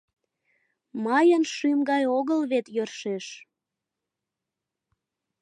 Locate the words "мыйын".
1.05-1.43